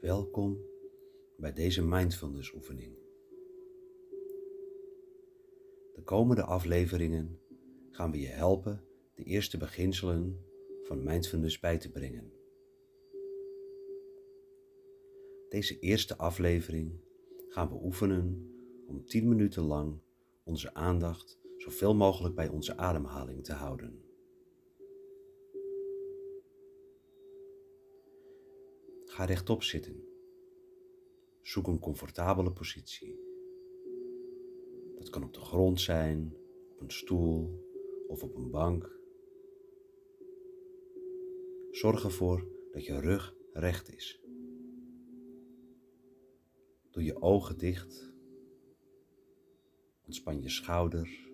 Welkom 0.00 0.58
bij 1.36 1.52
deze 1.52 1.84
mindfulness 1.84 2.54
oefening. 2.54 2.94
De 5.94 6.02
komende 6.04 6.42
afleveringen 6.42 7.38
gaan 7.90 8.10
we 8.10 8.20
je 8.20 8.26
helpen 8.26 8.84
de 9.14 9.22
eerste 9.22 9.58
beginselen 9.58 10.44
van 10.82 11.02
mindfulness 11.02 11.58
bij 11.58 11.78
te 11.78 11.90
brengen. 11.90 12.32
Deze 15.48 15.78
eerste 15.78 16.16
aflevering 16.16 17.00
gaan 17.48 17.68
we 17.68 17.84
oefenen 17.84 18.52
om 18.86 19.04
10 19.04 19.28
minuten 19.28 19.62
lang 19.62 20.00
onze 20.44 20.74
aandacht 20.74 21.40
zoveel 21.56 21.94
mogelijk 21.94 22.34
bij 22.34 22.48
onze 22.48 22.76
ademhaling 22.76 23.44
te 23.44 23.52
houden. 23.52 24.09
Ga 29.10 29.24
rechtop 29.24 29.62
zitten. 29.62 30.04
Zoek 31.42 31.66
een 31.66 31.78
comfortabele 31.78 32.52
positie. 32.52 33.18
Dat 34.98 35.10
kan 35.10 35.24
op 35.24 35.34
de 35.34 35.40
grond 35.40 35.80
zijn, 35.80 36.36
op 36.72 36.80
een 36.80 36.90
stoel 36.90 37.64
of 38.08 38.22
op 38.22 38.34
een 38.34 38.50
bank. 38.50 38.98
Zorg 41.70 42.04
ervoor 42.04 42.46
dat 42.72 42.84
je 42.84 43.00
rug 43.00 43.34
recht 43.52 43.92
is. 43.92 44.20
Doe 46.90 47.04
je 47.04 47.22
ogen 47.22 47.58
dicht. 47.58 48.12
Ontspan 50.04 50.42
je 50.42 50.48
schouder. 50.48 51.30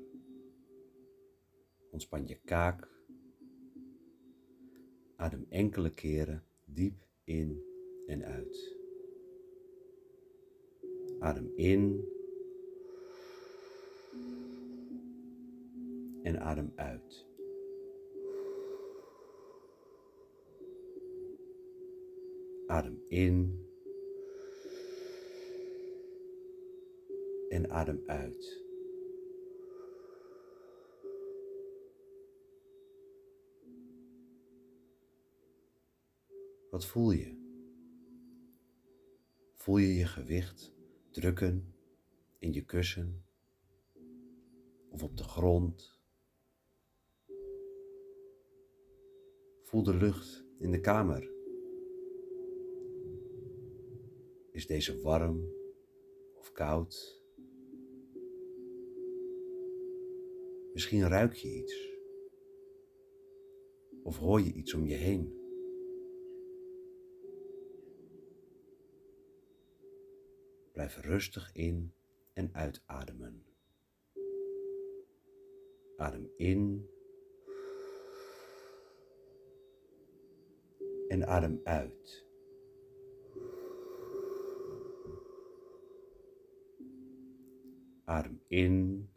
Ontspan 1.91 2.27
je 2.27 2.41
kaak. 2.45 2.91
Adem 5.17 5.47
enkele 5.49 5.91
keren 5.91 6.45
diep 6.65 7.06
in 7.27 7.63
en 8.07 8.25
uit. 8.25 8.77
Adem 11.19 11.53
in 11.57 12.05
en 16.23 16.41
adem 16.41 16.73
uit. 16.77 17.27
Adem 22.67 23.03
in 23.09 23.67
en 27.49 27.71
adem 27.71 28.03
uit. 28.07 28.66
Wat 36.77 36.87
voel 36.87 37.11
je? 37.11 37.37
Voel 39.55 39.77
je 39.77 39.95
je 39.95 40.07
gewicht 40.07 40.73
drukken 41.11 41.75
in 42.39 42.53
je 42.53 42.65
kussen 42.65 43.25
of 44.89 45.03
op 45.03 45.17
de 45.17 45.23
grond? 45.23 46.01
Voel 49.63 49.83
de 49.83 49.95
lucht 49.95 50.45
in 50.59 50.71
de 50.71 50.81
kamer. 50.81 51.31
Is 54.51 54.67
deze 54.67 55.01
warm 55.01 55.53
of 56.35 56.53
koud? 56.53 57.23
Misschien 60.73 61.09
ruik 61.09 61.35
je 61.35 61.55
iets. 61.55 61.99
Of 64.03 64.19
hoor 64.19 64.41
je 64.41 64.53
iets 64.53 64.75
om 64.75 64.87
je 64.87 64.95
heen. 64.95 65.46
Blijf 70.77 70.97
rustig 70.97 71.51
in 71.53 71.93
en 72.33 72.55
uitademen. 72.55 73.47
Adem 75.97 76.31
in 76.37 76.89
en 81.09 81.27
adem 81.27 81.61
uit. 81.65 82.27
Adem 88.05 88.41
in 88.49 89.09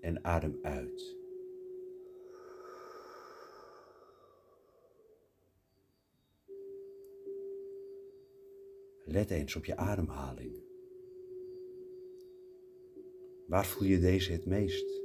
en 0.00 0.24
adem 0.24 0.58
uit. 0.62 1.23
Let 9.14 9.30
eens 9.30 9.56
op 9.56 9.64
je 9.64 9.76
ademhaling. 9.76 10.62
Waar 13.46 13.66
voel 13.66 13.88
je 13.88 13.98
deze 13.98 14.32
het 14.32 14.46
meest? 14.46 15.02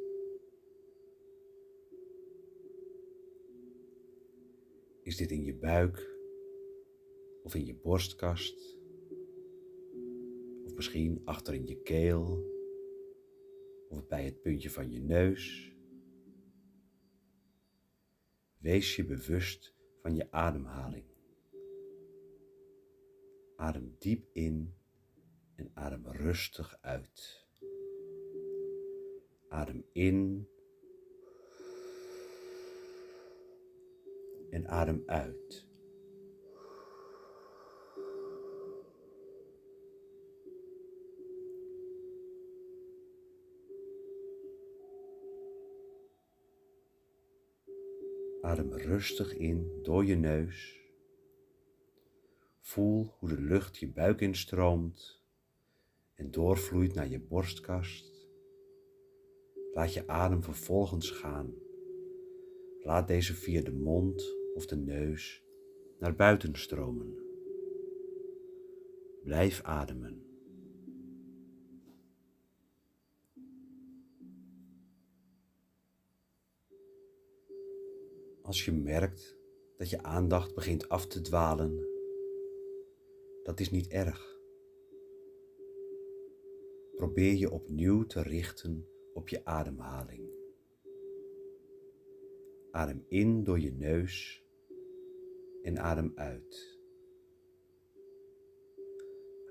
Is 5.04 5.18
dit 5.18 5.32
in 5.32 5.44
je 5.44 5.56
buik 5.56 6.18
of 7.44 7.56
in 7.56 7.66
je 7.66 7.76
borstkast? 7.76 8.78
Of 10.66 10.76
misschien 10.76 11.22
achter 11.26 11.54
in 11.54 11.68
je 11.68 11.82
keel 11.82 12.46
of 13.90 14.08
bij 14.08 14.26
het 14.26 14.42
puntje 14.42 14.70
van 14.70 14.92
je 14.92 15.00
neus? 15.00 15.76
Wees 18.58 18.96
je 18.96 19.06
bewust 19.06 19.76
van 20.02 20.16
je 20.16 20.32
ademhaling. 20.32 21.19
Adem 23.60 23.96
diep 24.00 24.24
in 24.34 24.74
en 25.56 25.72
adem 25.74 26.06
rustig 26.08 26.78
uit. 26.82 27.46
Adem 29.50 29.84
in 29.92 30.48
en 34.50 34.68
adem 34.68 35.04
uit. 35.06 35.68
Adem 48.42 48.74
rustig 48.74 49.34
in 49.34 49.80
door 49.84 50.06
je 50.06 50.16
neus 50.16 50.79
Voel 52.70 53.14
hoe 53.20 53.30
de 53.30 53.42
lucht 53.42 53.78
je 53.78 53.88
buik 53.88 54.22
instroomt 54.22 55.24
en 56.14 56.32
doorvloeit 56.32 56.94
naar 56.94 57.08
je 57.08 57.20
borstkast. 57.20 58.28
Laat 59.74 59.94
je 59.94 60.08
adem 60.08 60.44
vervolgens 60.44 61.12
gaan. 61.12 61.54
Laat 62.80 63.08
deze 63.08 63.34
via 63.34 63.62
de 63.62 63.72
mond 63.72 64.36
of 64.54 64.66
de 64.66 64.76
neus 64.76 65.44
naar 66.00 66.16
buiten 66.16 66.56
stromen. 66.56 67.18
Blijf 69.24 69.62
ademen. 69.62 70.24
Als 78.42 78.66
je 78.66 78.72
merkt 78.72 79.38
dat 79.78 79.90
je 79.90 80.04
aandacht 80.04 80.56
begint 80.56 80.90
af 80.90 81.08
te 81.08 81.22
dwalen 81.22 81.98
dat 83.50 83.60
is 83.60 83.70
niet 83.70 83.88
erg. 83.88 84.40
Probeer 86.96 87.34
je 87.34 87.52
opnieuw 87.52 88.04
te 88.04 88.22
richten 88.22 88.88
op 89.14 89.30
je 89.30 89.46
ademhaling. 89.46 90.30
Adem 92.72 93.06
in 93.08 93.44
door 93.44 93.60
je 93.60 93.72
neus 93.72 94.44
en 95.62 95.80
adem 95.80 96.12
uit. 96.16 96.80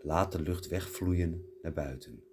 Laat 0.02 0.32
de 0.32 0.42
lucht 0.42 0.68
wegvloeien 0.68 1.44
naar 1.62 1.72
buiten. 1.72 2.27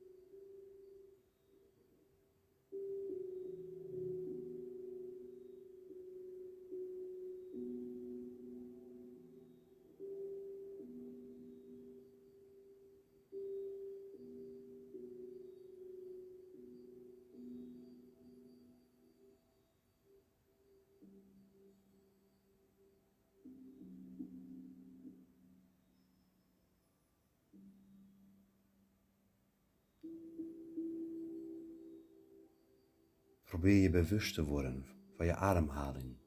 Probeer 33.56 33.81
je 33.81 33.90
bewust 33.90 34.34
te 34.34 34.44
worden 34.44 34.86
van 35.18 35.25
je 35.25 35.36
ademhaling. 35.36 36.18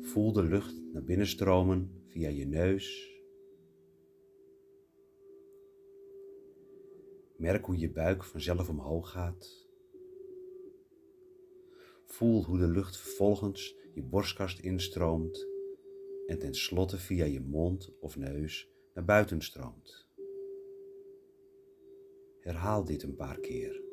Voel 0.00 0.32
de 0.32 0.42
lucht 0.42 0.92
naar 0.92 1.04
binnen 1.04 1.26
stromen 1.26 2.02
via 2.06 2.28
je 2.28 2.46
neus. 2.46 3.16
Merk 7.36 7.64
hoe 7.64 7.78
je 7.78 7.90
buik 7.90 8.24
vanzelf 8.24 8.68
omhoog 8.68 9.10
gaat. 9.10 9.68
Voel 12.04 12.44
hoe 12.44 12.58
de 12.58 12.68
lucht 12.68 12.96
vervolgens 12.96 13.76
je 13.94 14.02
borstkast 14.02 14.58
instroomt 14.58 15.46
en 16.26 16.38
tenslotte 16.38 16.98
via 16.98 17.24
je 17.24 17.40
mond 17.40 17.98
of 18.00 18.16
neus 18.16 18.70
naar 18.94 19.04
buiten 19.04 19.40
stroomt. 19.40 20.07
Herhaal 22.48 22.84
dit 22.84 23.02
een 23.02 23.14
paar 23.14 23.40
keer. 23.40 23.87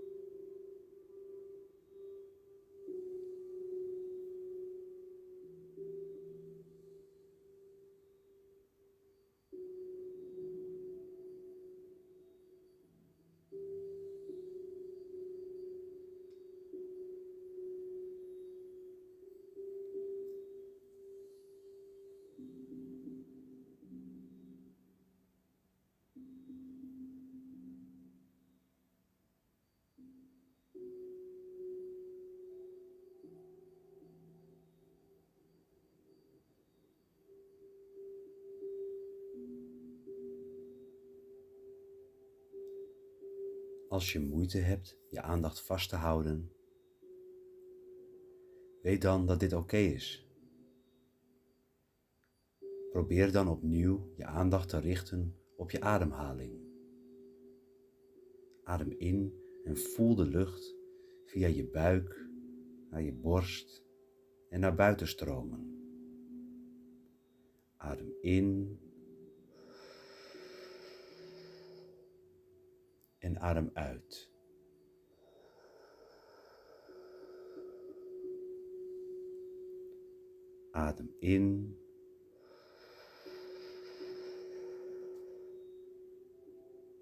Als 43.95 44.13
je 44.13 44.19
moeite 44.19 44.57
hebt 44.57 44.97
je 45.09 45.21
aandacht 45.21 45.61
vast 45.61 45.89
te 45.89 45.95
houden, 45.95 46.51
weet 48.81 49.01
dan 49.01 49.25
dat 49.25 49.39
dit 49.39 49.53
oké 49.53 49.77
is. 49.77 50.27
Probeer 52.91 53.31
dan 53.31 53.47
opnieuw 53.47 54.13
je 54.15 54.25
aandacht 54.25 54.69
te 54.69 54.79
richten 54.79 55.35
op 55.57 55.71
je 55.71 55.81
ademhaling. 55.81 56.59
Adem 58.63 58.91
in 58.91 59.33
en 59.63 59.77
voel 59.77 60.15
de 60.15 60.25
lucht 60.25 60.75
via 61.25 61.47
je 61.47 61.69
buik 61.69 62.29
naar 62.89 63.01
je 63.01 63.13
borst 63.13 63.83
en 64.49 64.59
naar 64.59 64.75
buiten 64.75 65.07
stromen. 65.07 65.79
Adem 67.77 68.13
in 68.21 68.79
en 73.25 73.39
adem 73.39 73.69
uit. 73.73 74.29
Adem 80.71 81.15
in. 81.19 81.77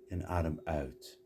En 0.08 0.26
adem 0.26 0.60
uit. 0.64 1.23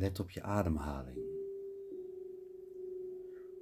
Let 0.00 0.20
op 0.20 0.30
je 0.30 0.42
ademhaling. 0.42 1.18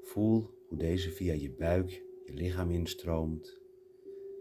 Voel 0.03 0.65
hoe 0.69 0.79
deze 0.79 1.11
via 1.11 1.33
je 1.33 1.51
buik 1.51 1.91
je 2.25 2.33
lichaam 2.35 2.71
instroomt 2.71 3.61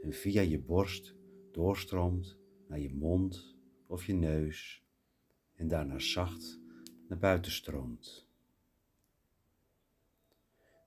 en 0.02 0.14
via 0.14 0.42
je 0.42 0.60
borst 0.60 1.16
doorstroomt 1.52 2.38
naar 2.68 2.80
je 2.80 2.94
mond 2.94 3.56
of 3.88 4.06
je 4.06 4.14
neus 4.14 4.84
en 5.54 5.68
daarna 5.68 6.00
zacht 6.00 6.60
naar 7.08 7.20
buiten 7.20 7.52
stroomt. 7.52 8.28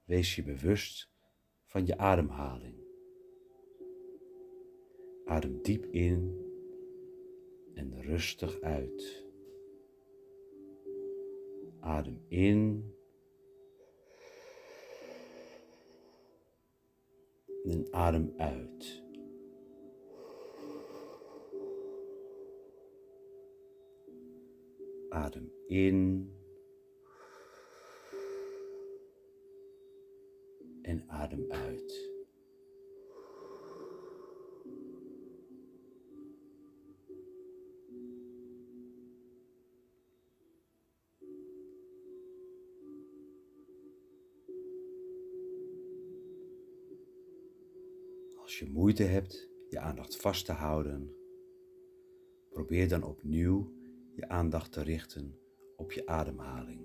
Wees 0.05 0.35
je 0.35 0.43
bewust 0.43 1.11
van 1.65 1.87
je 1.87 1.99
ademhaling. 1.99 2.77
Adem 5.25 5.63
diep 5.63 5.85
in 5.85 6.47
en 7.75 8.03
rustig 8.03 8.61
uit. 8.61 9.29
Adem 11.81 12.25
in. 12.29 12.85
En 17.65 17.87
adem 17.91 18.35
uit. 18.37 19.03
Adem 25.09 25.53
in. 25.67 26.31
En 30.83 31.05
adem 31.09 31.51
uit. 31.51 32.10
Als 48.51 48.59
je 48.59 48.71
moeite 48.71 49.03
hebt 49.03 49.49
je 49.69 49.79
aandacht 49.79 50.17
vast 50.17 50.45
te 50.45 50.53
houden, 50.53 51.17
probeer 52.49 52.89
dan 52.89 53.03
opnieuw 53.03 53.73
je 54.15 54.29
aandacht 54.29 54.73
te 54.73 54.83
richten 54.83 55.39
op 55.77 55.93
je 55.93 56.07
ademhaling. 56.07 56.81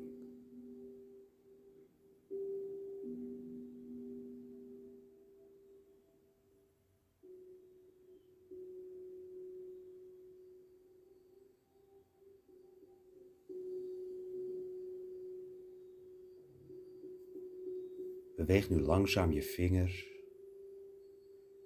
Beweeg 18.36 18.70
nu 18.70 18.80
langzaam 18.80 19.32
je 19.32 19.42
vingers 19.42 20.15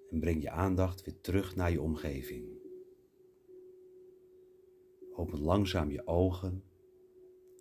en 0.09 0.19
breng 0.19 0.41
je 0.41 0.49
aandacht 0.49 1.03
weer 1.03 1.21
terug 1.21 1.55
naar 1.55 1.71
je 1.71 1.81
omgeving. 1.81 2.57
Open 5.13 5.39
langzaam 5.41 5.91
je 5.91 6.07
ogen 6.07 6.63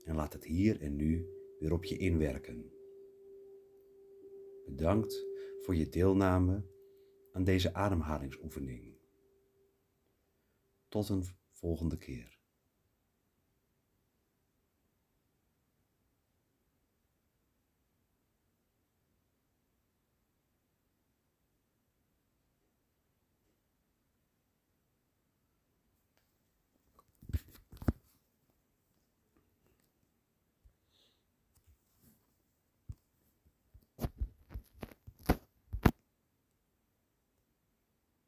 en 0.04 0.14
laat 0.14 0.32
het 0.32 0.44
hier 0.44 0.80
en 0.80 0.96
nu 0.96 1.28
weer 1.58 1.72
op 1.72 1.84
je 1.84 1.96
inwerken. 1.96 2.72
Bedankt 4.64 5.26
voor 5.60 5.74
je 5.74 5.88
deelname 5.88 6.62
aan 7.32 7.44
deze 7.44 7.74
ademhalingsoefening. 7.74 8.96
Tot 10.88 11.08
een 11.08 11.24
volgende 11.50 11.96
keer. 11.96 12.37